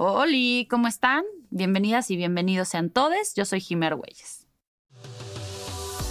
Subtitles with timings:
[0.00, 1.24] Hola, ¿cómo están?
[1.50, 3.34] Bienvenidas y bienvenidos sean todos.
[3.34, 4.46] Yo soy Jimer Güeyes.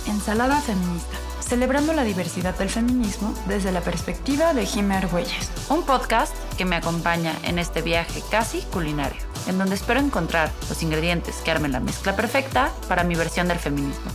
[0.06, 5.70] Ensalada feminista, celebrando la diversidad del feminismo desde la perspectiva de Jimer Güeyes.
[5.70, 10.84] Un podcast que me acompaña en este viaje casi culinario, en donde espero encontrar los
[10.84, 14.12] ingredientes que armen la mezcla perfecta para mi versión del feminismo.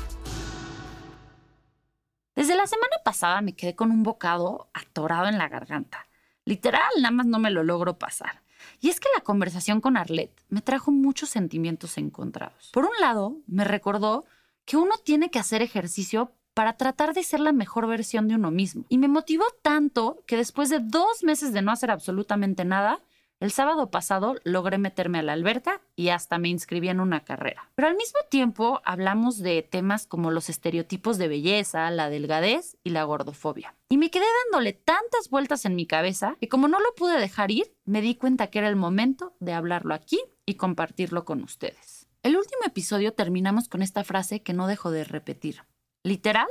[2.35, 6.09] Desde la semana pasada me quedé con un bocado atorado en la garganta.
[6.45, 8.43] Literal, nada más no me lo logro pasar.
[8.81, 12.71] Y es que la conversación con Arlette me trajo muchos sentimientos encontrados.
[12.73, 14.25] Por un lado, me recordó
[14.65, 18.51] que uno tiene que hacer ejercicio para tratar de ser la mejor versión de uno
[18.51, 18.85] mismo.
[18.89, 23.01] Y me motivó tanto que después de dos meses de no hacer absolutamente nada,
[23.43, 27.73] el sábado pasado logré meterme a la alberca y hasta me inscribí en una carrera.
[27.75, 32.91] Pero al mismo tiempo hablamos de temas como los estereotipos de belleza, la delgadez y
[32.91, 33.75] la gordofobia.
[33.89, 37.51] Y me quedé dándole tantas vueltas en mi cabeza que como no lo pude dejar
[37.51, 42.07] ir, me di cuenta que era el momento de hablarlo aquí y compartirlo con ustedes.
[42.23, 45.65] El último episodio terminamos con esta frase que no dejo de repetir.
[46.05, 46.47] Literal,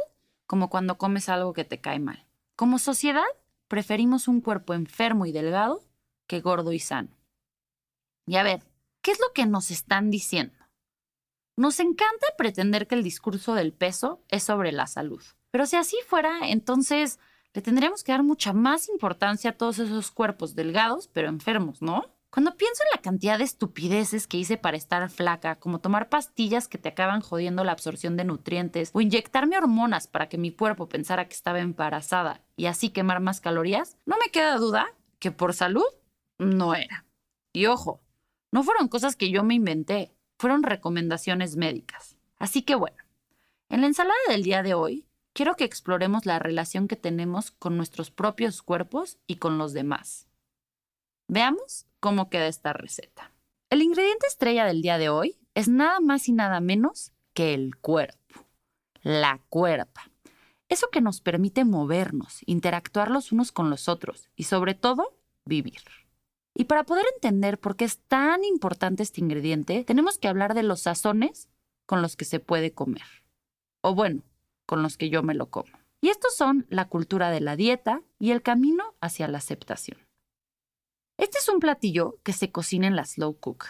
[0.45, 2.27] como cuando comes algo que te cae mal.
[2.57, 3.23] Como sociedad,
[3.69, 5.85] preferimos un cuerpo enfermo y delgado
[6.27, 7.09] que gordo y sano.
[8.25, 8.63] Y a ver,
[9.01, 10.57] ¿qué es lo que nos están diciendo?
[11.57, 15.21] Nos encanta pretender que el discurso del peso es sobre la salud.
[15.51, 17.19] Pero si así fuera, entonces
[17.53, 22.05] le tendríamos que dar mucha más importancia a todos esos cuerpos delgados, pero enfermos, ¿no?
[22.31, 26.69] Cuando pienso en la cantidad de estupideces que hice para estar flaca, como tomar pastillas
[26.69, 30.87] que te acaban jodiendo la absorción de nutrientes, o inyectarme hormonas para que mi cuerpo
[30.87, 34.87] pensara que estaba embarazada y así quemar más calorías, no me queda duda
[35.19, 35.83] que por salud
[36.41, 37.05] no era.
[37.53, 38.01] Y ojo,
[38.51, 42.17] no fueron cosas que yo me inventé, fueron recomendaciones médicas.
[42.37, 42.97] Así que bueno,
[43.69, 47.77] en la ensalada del día de hoy, quiero que exploremos la relación que tenemos con
[47.77, 50.27] nuestros propios cuerpos y con los demás.
[51.27, 53.31] Veamos cómo queda esta receta.
[53.69, 57.77] El ingrediente estrella del día de hoy es nada más y nada menos que el
[57.77, 58.45] cuerpo,
[59.03, 60.09] la cuerpa.
[60.67, 65.13] Eso que nos permite movernos, interactuar los unos con los otros y sobre todo
[65.45, 65.81] vivir.
[66.53, 70.63] Y para poder entender por qué es tan importante este ingrediente, tenemos que hablar de
[70.63, 71.49] los sazones
[71.85, 73.03] con los que se puede comer.
[73.81, 74.23] O bueno,
[74.65, 75.71] con los que yo me lo como.
[76.01, 79.99] Y estos son la cultura de la dieta y el camino hacia la aceptación.
[81.17, 83.65] Este es un platillo que se cocina en la slow cook,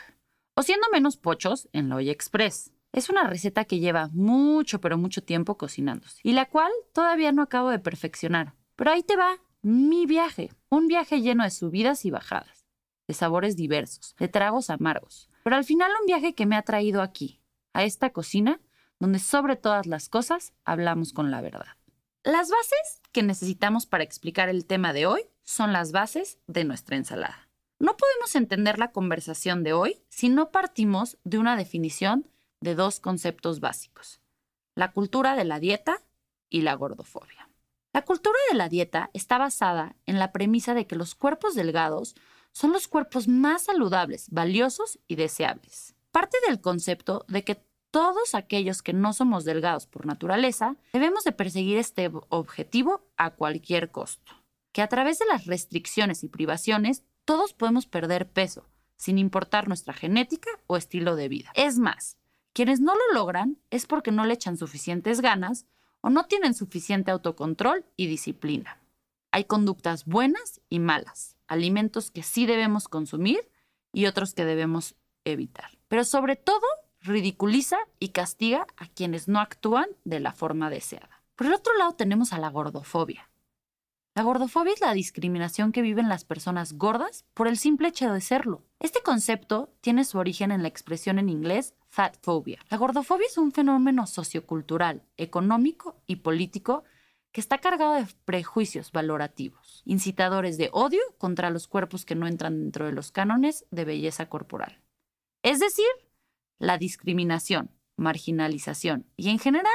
[0.56, 2.72] o siendo menos pochos, en la olla express.
[2.94, 7.42] Es una receta que lleva mucho, pero mucho tiempo cocinándose, y la cual todavía no
[7.42, 8.54] acabo de perfeccionar.
[8.78, 12.61] Pero ahí te va mi viaje, un viaje lleno de subidas y bajadas
[13.12, 15.30] de sabores diversos, de tragos amargos.
[15.44, 17.42] Pero al final un viaje que me ha traído aquí,
[17.74, 18.62] a esta cocina,
[19.02, 21.76] donde sobre todas las cosas hablamos con la verdad.
[22.24, 26.96] Las bases que necesitamos para explicar el tema de hoy son las bases de nuestra
[26.96, 27.50] ensalada.
[27.80, 32.30] No podemos entender la conversación de hoy si no partimos de una definición
[32.62, 34.22] de dos conceptos básicos,
[34.74, 36.02] la cultura de la dieta
[36.50, 37.50] y la gordofobia.
[37.92, 42.16] La cultura de la dieta está basada en la premisa de que los cuerpos delgados
[42.52, 45.96] son los cuerpos más saludables, valiosos y deseables.
[46.12, 51.32] Parte del concepto de que todos aquellos que no somos delgados por naturaleza debemos de
[51.34, 54.34] perseguir este objetivo a cualquier costo.
[54.72, 59.94] Que a través de las restricciones y privaciones todos podemos perder peso, sin importar nuestra
[59.94, 61.52] genética o estilo de vida.
[61.54, 62.18] Es más,
[62.54, 65.66] quienes no lo logran es porque no le echan suficientes ganas
[66.02, 68.78] o no tienen suficiente autocontrol y disciplina.
[69.32, 73.52] Hay conductas buenas y malas alimentos que sí debemos consumir
[73.92, 74.96] y otros que debemos
[75.26, 75.78] evitar.
[75.90, 76.66] Pero sobre todo,
[77.02, 81.24] ridiculiza y castiga a quienes no actúan de la forma deseada.
[81.36, 83.30] Por el otro lado tenemos a la gordofobia.
[84.16, 88.22] La gordofobia es la discriminación que viven las personas gordas por el simple hecho de
[88.22, 88.64] serlo.
[88.80, 92.60] Este concepto tiene su origen en la expresión en inglés fat phobia.
[92.70, 96.86] La gordofobia es un fenómeno sociocultural, económico y político
[97.32, 102.60] que está cargado de prejuicios valorativos, incitadores de odio contra los cuerpos que no entran
[102.60, 104.82] dentro de los cánones de belleza corporal.
[105.44, 105.86] Es decir,
[106.60, 109.72] la discriminación, marginalización y en general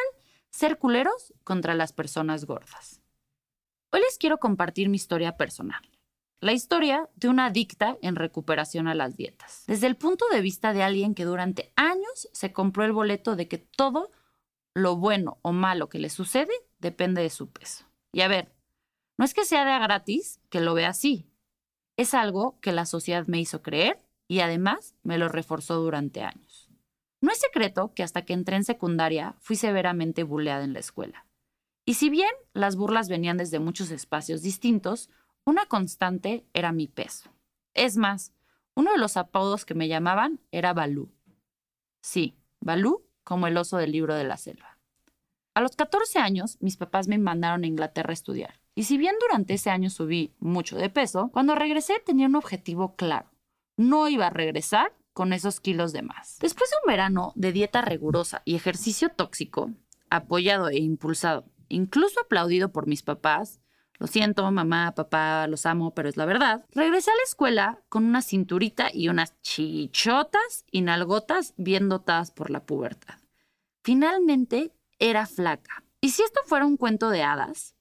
[0.50, 3.00] ser culeros contra las personas gordas.
[3.92, 5.82] Hoy les quiero compartir mi historia personal.
[6.40, 9.64] La historia de una adicta en recuperación a las dietas.
[9.66, 13.48] Desde el punto de vista de alguien que durante años se compró el boleto de
[13.48, 14.10] que todo
[14.74, 17.84] lo bueno o malo que le sucede depende de su peso.
[18.12, 18.52] Y a ver,
[19.18, 21.26] no es que sea de gratis que lo vea así.
[21.96, 26.68] Es algo que la sociedad me hizo creer y además me lo reforzó durante años.
[27.20, 31.26] No es secreto que hasta que entré en secundaria fui severamente bulleada en la escuela.
[31.86, 35.08] Y si bien las burlas venían desde muchos espacios distintos,
[35.44, 37.30] una constante era mi peso.
[37.74, 38.32] Es más,
[38.78, 41.10] Uno de los apodos que me llamaban era Balú.
[42.02, 44.75] Sí, Balú como el oso del libro de la selva.
[45.56, 48.60] A los 14 años, mis papás me mandaron a Inglaterra a estudiar.
[48.74, 52.94] Y si bien durante ese año subí mucho de peso, cuando regresé tenía un objetivo
[52.94, 53.30] claro.
[53.78, 56.36] No iba a regresar con esos kilos de más.
[56.42, 59.70] Después de un verano de dieta rigurosa y ejercicio tóxico,
[60.10, 63.62] apoyado e impulsado, incluso aplaudido por mis papás,
[63.98, 66.66] lo siento, mamá, papá, los amo, pero es la verdad.
[66.74, 72.50] Regresé a la escuela con una cinturita y unas chichotas y nalgotas bien dotadas por
[72.50, 73.14] la pubertad.
[73.82, 75.84] Finalmente era flaca.
[76.00, 77.76] Y si esto fuera un cuento de hadas,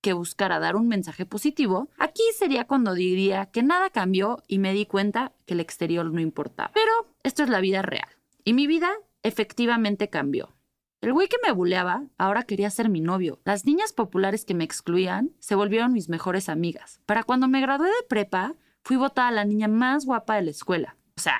[0.00, 4.72] que buscara dar un mensaje positivo, aquí sería cuando diría que nada cambió y me
[4.72, 6.70] di cuenta que el exterior no importaba.
[6.74, 6.92] Pero
[7.22, 8.08] esto es la vida real.
[8.44, 8.90] Y mi vida
[9.22, 10.54] efectivamente cambió.
[11.00, 13.40] El güey que me buleaba ahora quería ser mi novio.
[13.44, 17.00] Las niñas populares que me excluían se volvieron mis mejores amigas.
[17.06, 20.96] Para cuando me gradué de prepa, fui votada la niña más guapa de la escuela.
[21.16, 21.38] O sea,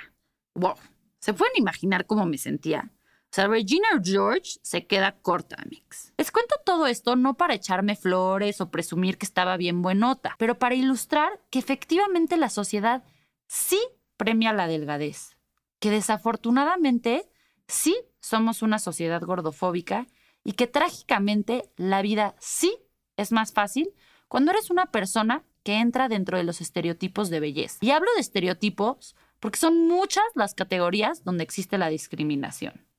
[0.55, 0.75] wow.
[1.19, 2.90] ¿Se pueden imaginar cómo me sentía?
[3.31, 6.12] O sea, Regina George se queda corta, mix.
[6.19, 10.59] Les cuento todo esto no para echarme flores o presumir que estaba bien buenota, pero
[10.59, 13.05] para ilustrar que efectivamente la sociedad
[13.47, 13.81] sí
[14.17, 15.37] premia la delgadez,
[15.79, 17.31] que desafortunadamente
[17.69, 20.09] sí somos una sociedad gordofóbica
[20.43, 22.77] y que trágicamente la vida sí
[23.17, 23.94] es más fácil
[24.27, 27.79] cuando eres una persona que entra dentro de los estereotipos de belleza.
[27.81, 32.90] Y hablo de estereotipos porque son muchas las categorías donde existe la discriminación.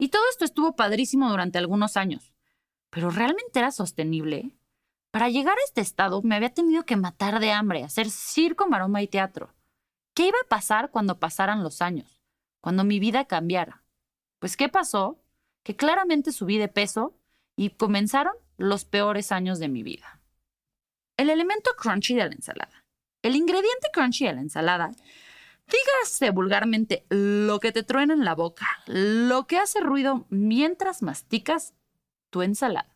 [0.00, 2.32] Y todo esto estuvo padrísimo durante algunos años.
[2.88, 4.56] Pero ¿realmente era sostenible?
[5.10, 9.02] Para llegar a este estado me había tenido que matar de hambre, hacer circo, maroma
[9.02, 9.52] y teatro.
[10.14, 12.22] ¿Qué iba a pasar cuando pasaran los años?
[12.62, 13.84] Cuando mi vida cambiara.
[14.38, 15.22] Pues ¿qué pasó?
[15.62, 17.14] Que claramente subí de peso
[17.54, 20.22] y comenzaron los peores años de mi vida.
[21.18, 22.86] El elemento crunchy de la ensalada.
[23.20, 24.92] El ingrediente crunchy de la ensalada
[25.70, 31.74] dígase vulgarmente lo que te truena en la boca, lo que hace ruido mientras masticas
[32.30, 32.94] tu ensalada.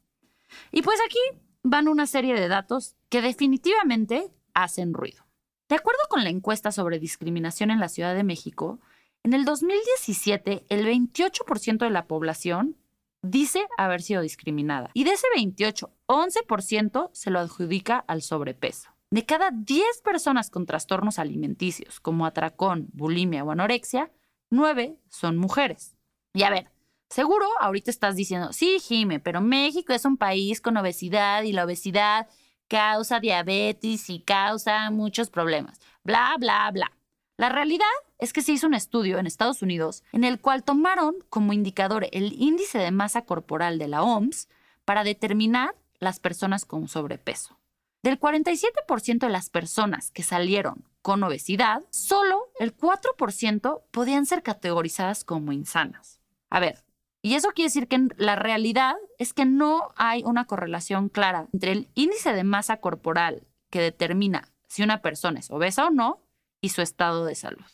[0.72, 1.18] Y pues aquí
[1.62, 5.24] van una serie de datos que definitivamente hacen ruido.
[5.68, 8.80] De acuerdo con la encuesta sobre discriminación en la Ciudad de México,
[9.22, 12.76] en el 2017 el 28% de la población
[13.22, 18.93] dice haber sido discriminada y de ese 28, 11% se lo adjudica al sobrepeso.
[19.14, 24.10] De cada 10 personas con trastornos alimenticios, como atracón, bulimia o anorexia,
[24.50, 25.94] 9 son mujeres.
[26.32, 26.72] Y a ver,
[27.10, 31.64] seguro ahorita estás diciendo, sí, Jime, pero México es un país con obesidad y la
[31.64, 32.26] obesidad
[32.66, 35.80] causa diabetes y causa muchos problemas.
[36.02, 36.90] Bla, bla, bla.
[37.36, 37.86] La realidad
[38.18, 42.08] es que se hizo un estudio en Estados Unidos en el cual tomaron como indicador
[42.10, 44.48] el índice de masa corporal de la OMS
[44.84, 47.60] para determinar las personas con sobrepeso.
[48.04, 55.24] Del 47% de las personas que salieron con obesidad, solo el 4% podían ser categorizadas
[55.24, 56.20] como insanas.
[56.50, 56.84] A ver,
[57.22, 61.72] y eso quiere decir que la realidad es que no hay una correlación clara entre
[61.72, 66.20] el índice de masa corporal que determina si una persona es obesa o no
[66.60, 67.64] y su estado de salud.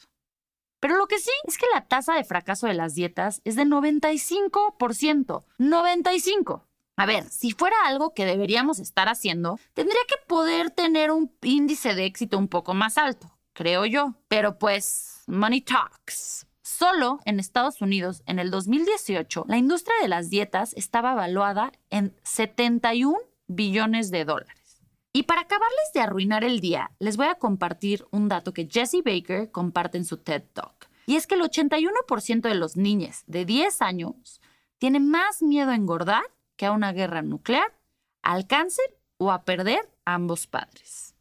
[0.78, 3.64] Pero lo que sí es que la tasa de fracaso de las dietas es de
[3.64, 5.44] 95%.
[5.58, 6.62] 95%.
[6.96, 11.94] A ver, si fuera algo que deberíamos estar haciendo, tendría que poder tener un índice
[11.94, 14.14] de éxito un poco más alto, creo yo.
[14.28, 16.46] Pero pues, money talks.
[16.62, 22.14] Solo en Estados Unidos, en el 2018, la industria de las dietas estaba evaluada en
[22.22, 24.80] 71 billones de dólares.
[25.12, 29.02] Y para acabarles de arruinar el día, les voy a compartir un dato que Jesse
[29.04, 30.88] Baker comparte en su TED Talk.
[31.06, 34.40] Y es que el 81% de los niños de 10 años
[34.78, 36.22] tienen más miedo a engordar
[36.60, 37.72] que a una guerra nuclear,
[38.20, 38.84] al cáncer
[39.16, 41.14] o a perder a ambos padres.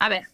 [0.00, 0.30] A ver,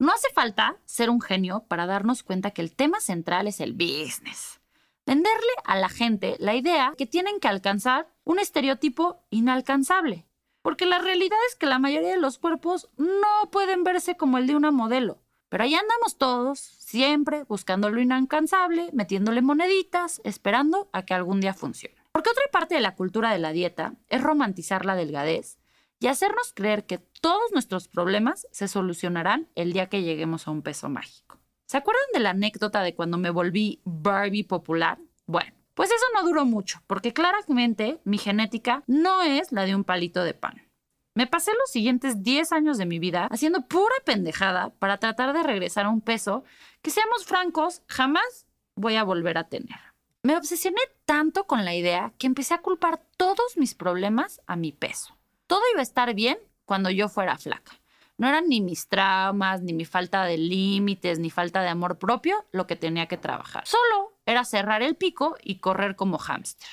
[0.00, 3.72] no hace falta ser un genio para darnos cuenta que el tema central es el
[3.72, 4.60] business.
[5.06, 10.26] Venderle a la gente la idea que tienen que alcanzar un estereotipo inalcanzable.
[10.60, 14.48] Porque la realidad es que la mayoría de los cuerpos no pueden verse como el
[14.48, 15.22] de una modelo.
[15.48, 21.54] Pero ahí andamos todos, siempre buscando lo inalcanzable, metiéndole moneditas, esperando a que algún día
[21.54, 22.03] funcione.
[22.14, 25.58] Porque otra parte de la cultura de la dieta es romantizar la delgadez
[25.98, 30.62] y hacernos creer que todos nuestros problemas se solucionarán el día que lleguemos a un
[30.62, 31.40] peso mágico.
[31.66, 35.00] ¿Se acuerdan de la anécdota de cuando me volví Barbie popular?
[35.26, 39.82] Bueno, pues eso no duró mucho, porque claramente mi genética no es la de un
[39.82, 40.70] palito de pan.
[41.16, 45.42] Me pasé los siguientes 10 años de mi vida haciendo pura pendejada para tratar de
[45.42, 46.44] regresar a un peso
[46.80, 49.93] que, seamos francos, jamás voy a volver a tener.
[50.24, 54.72] Me obsesioné tanto con la idea que empecé a culpar todos mis problemas a mi
[54.72, 55.18] peso.
[55.46, 57.78] Todo iba a estar bien cuando yo fuera flaca.
[58.16, 62.46] no eran ni mis traumas, ni mi falta de límites, ni falta de amor propio
[62.52, 63.66] lo que tenía que trabajar.
[63.66, 66.68] Solo era cerrar el pico y correr como hámster.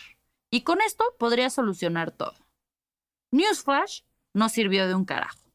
[0.49, 2.35] Y con esto podría solucionar todo.
[3.31, 4.03] Newsflash
[4.33, 5.51] no sirvió de un carajo.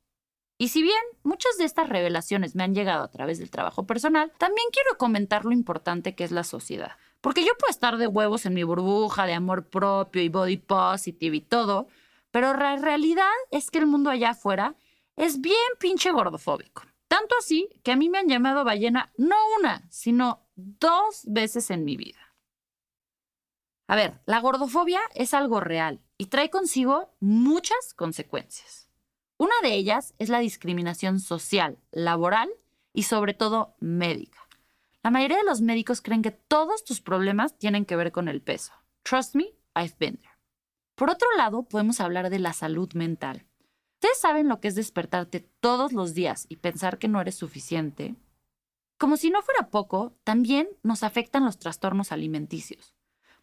[0.58, 4.32] Y si bien muchas de estas revelaciones me han llegado a través del trabajo personal,
[4.36, 6.96] también quiero comentar lo importante que es la sociedad.
[7.26, 11.36] Porque yo puedo estar de huevos en mi burbuja de amor propio y body positive
[11.36, 11.88] y todo,
[12.30, 14.76] pero la realidad es que el mundo allá afuera
[15.16, 16.84] es bien pinche gordofóbico.
[17.08, 21.84] Tanto así que a mí me han llamado ballena no una, sino dos veces en
[21.84, 22.32] mi vida.
[23.88, 28.88] A ver, la gordofobia es algo real y trae consigo muchas consecuencias.
[29.36, 32.50] Una de ellas es la discriminación social, laboral
[32.92, 34.45] y sobre todo médica.
[35.06, 38.42] La mayoría de los médicos creen que todos tus problemas tienen que ver con el
[38.42, 38.72] peso.
[39.04, 40.34] Trust me, I've been there.
[40.96, 43.46] Por otro lado, podemos hablar de la salud mental.
[43.94, 48.16] ¿Ustedes saben lo que es despertarte todos los días y pensar que no eres suficiente?
[48.98, 52.96] Como si no fuera poco, también nos afectan los trastornos alimenticios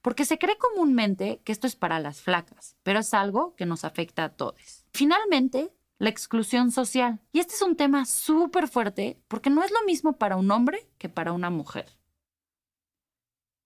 [0.04, 3.86] porque se cree comúnmente que esto es para las flacas, pero es algo que nos
[3.86, 4.86] afecta a todos.
[4.92, 5.72] Finalmente,
[6.04, 7.22] la exclusión social.
[7.32, 10.86] Y este es un tema súper fuerte porque no es lo mismo para un hombre
[10.98, 11.98] que para una mujer.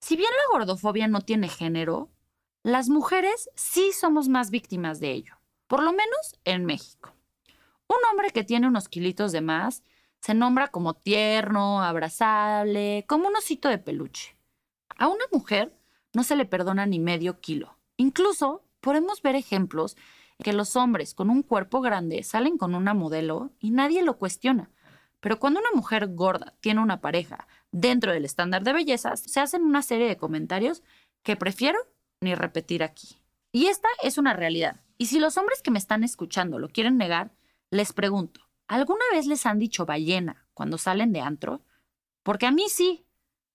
[0.00, 2.12] Si bien la gordofobia no tiene género,
[2.62, 5.34] las mujeres sí somos más víctimas de ello,
[5.66, 7.12] por lo menos en México.
[7.88, 9.82] Un hombre que tiene unos kilitos de más
[10.20, 14.36] se nombra como tierno, abrazable, como un osito de peluche.
[14.96, 15.76] A una mujer
[16.14, 17.78] no se le perdona ni medio kilo.
[17.96, 19.96] Incluso podemos ver ejemplos
[20.42, 24.70] que los hombres con un cuerpo grande salen con una modelo y nadie lo cuestiona.
[25.20, 29.62] Pero cuando una mujer gorda tiene una pareja dentro del estándar de belleza, se hacen
[29.62, 30.82] una serie de comentarios
[31.22, 31.78] que prefiero
[32.20, 33.16] ni repetir aquí.
[33.52, 34.80] Y esta es una realidad.
[34.96, 37.32] Y si los hombres que me están escuchando lo quieren negar,
[37.70, 41.62] les pregunto, ¿alguna vez les han dicho ballena cuando salen de antro?
[42.22, 43.04] Porque a mí sí,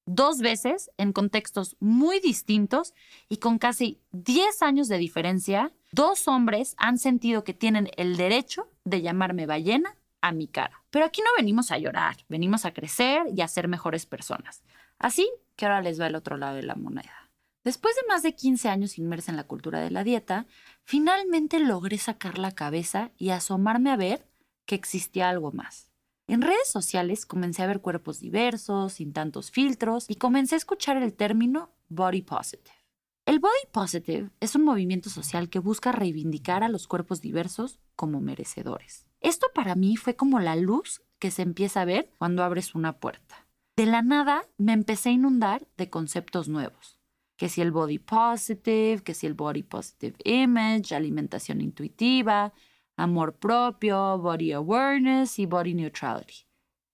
[0.05, 2.93] dos veces en contextos muy distintos
[3.29, 8.69] y con casi 10 años de diferencia, dos hombres han sentido que tienen el derecho
[8.83, 10.83] de llamarme ballena a mi cara.
[10.89, 14.63] Pero aquí no venimos a llorar, venimos a crecer y a ser mejores personas.
[14.97, 17.29] Así que ahora les va el otro lado de la moneda.
[17.63, 20.47] Después de más de 15 años inmersa en la cultura de la dieta,
[20.83, 24.27] finalmente logré sacar la cabeza y asomarme a ver
[24.65, 25.89] que existía algo más.
[26.27, 30.97] En redes sociales comencé a ver cuerpos diversos, sin tantos filtros, y comencé a escuchar
[30.97, 32.82] el término body positive.
[33.25, 38.19] El body positive es un movimiento social que busca reivindicar a los cuerpos diversos como
[38.19, 39.07] merecedores.
[39.21, 42.99] Esto para mí fue como la luz que se empieza a ver cuando abres una
[42.99, 43.47] puerta.
[43.77, 46.99] De la nada me empecé a inundar de conceptos nuevos.
[47.37, 52.53] Que si el body positive, que si el body positive image, alimentación intuitiva,
[52.97, 56.45] amor propio, body awareness y body neutrality.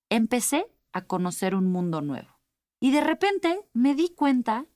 [0.10, 2.40] Empecé a conocer un mundo nuevo.
[2.80, 4.68] Y de repente me di cuenta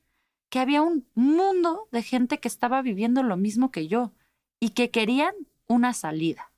[0.53, 4.13] que había un mundo de gente que estaba viviendo lo mismo que yo
[4.59, 5.33] y que querían
[5.65, 6.51] una salida.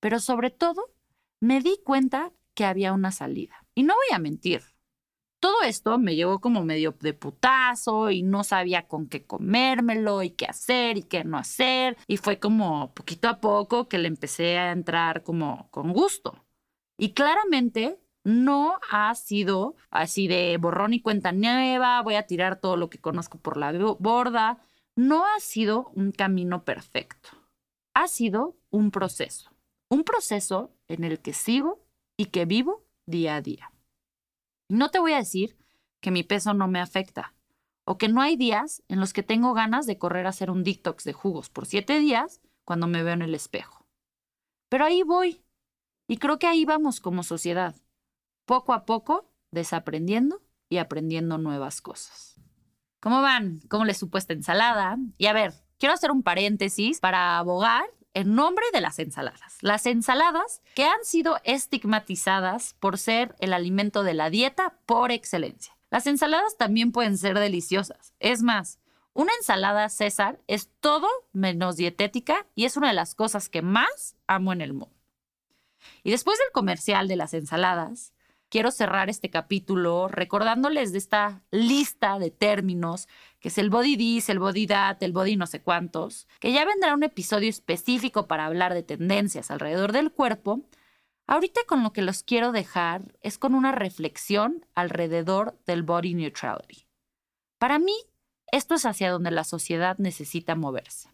[0.00, 0.94] Pero sobre todo,
[1.40, 3.66] me di cuenta que había una salida.
[3.74, 4.62] Y no voy a mentir,
[5.40, 10.30] todo esto me llevó como medio de putazo y no sabía con qué comérmelo y
[10.30, 11.98] qué hacer y qué no hacer.
[12.06, 16.46] Y fue como poquito a poco que le empecé a entrar como con gusto.
[16.96, 22.76] Y claramente no ha sido así de borrón y cuenta nueva, voy a tirar todo
[22.76, 24.58] lo que conozco por la borda.
[24.96, 27.28] No ha sido un camino perfecto.
[27.92, 29.50] Ha sido un proceso.
[29.90, 31.84] Un proceso en el que sigo
[32.16, 33.70] y que vivo día a día.
[34.70, 35.58] No te voy a decir
[36.00, 37.34] que mi peso no me afecta
[37.84, 40.64] o que no hay días en los que tengo ganas de correr a hacer un
[40.64, 43.84] detox de jugos por siete días cuando me veo en el espejo.
[44.70, 45.44] Pero ahí voy.
[46.08, 47.74] Y creo que ahí vamos como sociedad,
[48.44, 52.40] poco a poco desaprendiendo y aprendiendo nuevas cosas.
[53.00, 53.60] ¿Cómo van?
[53.68, 54.96] ¿Cómo les supuesta ensalada?
[55.18, 57.84] Y a ver, quiero hacer un paréntesis para abogar
[58.14, 59.58] en nombre de las ensaladas.
[59.60, 65.76] Las ensaladas que han sido estigmatizadas por ser el alimento de la dieta por excelencia.
[65.90, 68.14] Las ensaladas también pueden ser deliciosas.
[68.20, 68.78] Es más,
[69.12, 74.16] una ensalada César es todo menos dietética y es una de las cosas que más
[74.26, 74.96] amo en el mundo.
[76.02, 78.13] Y después del comercial de las ensaladas,
[78.54, 83.08] quiero cerrar este capítulo recordándoles de esta lista de términos,
[83.40, 86.64] que es el body this, el body that, el body no sé cuántos, que ya
[86.64, 90.60] vendrá un episodio específico para hablar de tendencias alrededor del cuerpo.
[91.26, 96.86] Ahorita con lo que los quiero dejar es con una reflexión alrededor del body neutrality.
[97.58, 97.96] Para mí,
[98.52, 101.08] esto es hacia donde la sociedad necesita moverse.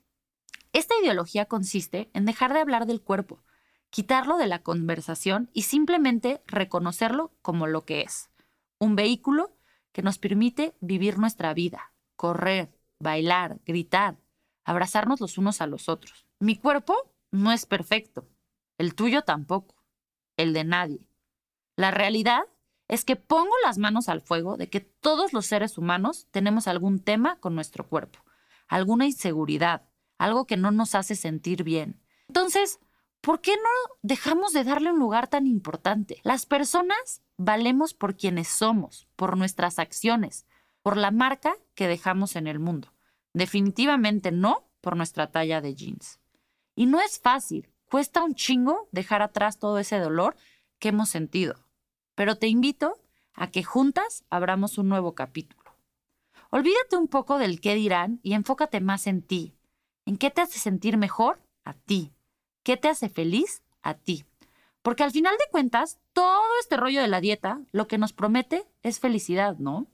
[0.75, 3.43] Esta ideología consiste en dejar de hablar del cuerpo
[3.91, 8.31] quitarlo de la conversación y simplemente reconocerlo como lo que es,
[8.79, 9.57] un vehículo
[9.93, 14.17] que nos permite vivir nuestra vida, correr, bailar, gritar,
[14.65, 16.27] abrazarnos los unos a los otros.
[16.39, 16.95] Mi cuerpo
[17.31, 18.29] no es perfecto,
[18.79, 19.75] el tuyo tampoco,
[20.37, 21.07] el de nadie.
[21.77, 22.43] La realidad
[22.89, 27.01] es que pongo las manos al fuego de que todos los seres humanos tenemos algún
[27.01, 28.21] tema con nuestro cuerpo,
[28.69, 29.83] alguna inseguridad,
[30.19, 32.01] algo que no nos hace sentir bien.
[32.29, 32.81] Entonces,
[33.21, 36.21] ¿por qué no dejamos de darle un lugar tan importante?
[36.23, 40.47] Las personas valemos por quienes somos, por nuestras acciones,
[40.83, 42.93] por la marca que dejamos en el mundo.
[43.33, 46.21] Definitivamente no por nuestra talla de jeans.
[46.75, 50.37] Y no es fácil, cuesta un chingo dejar atrás todo ese dolor
[50.79, 51.57] que hemos sentido.
[52.15, 53.01] Pero te invito
[53.35, 55.61] a que juntas abramos un nuevo capítulo.
[56.51, 59.55] Olvídate un poco del qué dirán y enfócate más en ti.
[60.05, 61.41] ¿En qué te hace sentir mejor?
[61.65, 62.13] A ti.
[62.63, 63.63] ¿Qué te hace feliz?
[63.83, 64.25] A ti.
[64.83, 68.65] Porque al final de cuentas, todo este rollo de la dieta lo que nos promete
[68.83, 69.87] es felicidad, ¿no?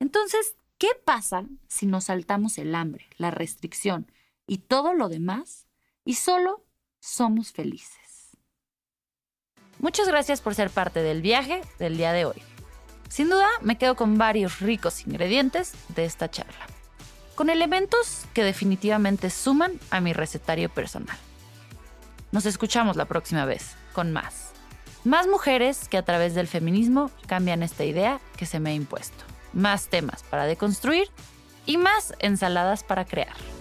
[0.00, 4.10] Entonces, ¿qué pasa si nos saltamos el hambre, la restricción
[4.46, 5.66] y todo lo demás
[6.04, 6.64] y solo
[7.00, 8.36] somos felices?
[9.78, 12.42] Muchas gracias por ser parte del viaje del día de hoy.
[13.08, 16.66] Sin duda, me quedo con varios ricos ingredientes de esta charla,
[17.34, 21.16] con elementos que definitivamente suman a mi recetario personal.
[22.30, 24.52] Nos escuchamos la próxima vez con más.
[25.04, 29.24] Más mujeres que a través del feminismo cambian esta idea que se me ha impuesto.
[29.54, 31.08] Más temas para deconstruir
[31.64, 33.57] y más ensaladas para crear.